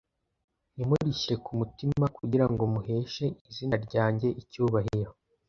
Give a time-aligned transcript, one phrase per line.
[0.73, 5.11] ntimurishyire ku mutima kugira ngo muheshe izina ryanjye icyubahiro